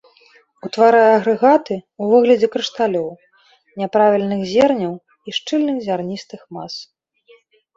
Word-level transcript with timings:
Утварае 0.67 1.03
агрэгаты 1.17 1.75
ў 1.79 2.03
выглядзе 2.13 2.47
крышталёў, 2.57 3.05
няправільных 3.83 4.41
зерняў 4.55 4.93
і 4.97 5.29
шчыльных 5.41 5.77
зярністых 5.91 6.41
мас. 6.59 6.73